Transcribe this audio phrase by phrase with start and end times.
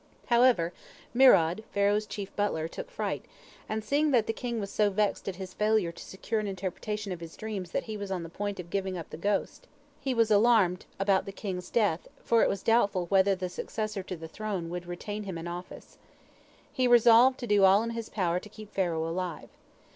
[0.29, 0.73] However,
[1.13, 3.23] Mirod, Pharaoh's chief butler, took fright,
[3.81, 7.19] seeing that the king was so vexed at his failure to secure an interpretation of
[7.19, 9.67] his dreams that he was on the point of giving up the ghost.
[9.99, 14.17] He was alarmed about the king's death, for it was doubtful whether the successor to
[14.17, 15.99] the throne would retain him in office.
[16.73, 19.49] He resolved to do all in his power to keep Pharaoh alive.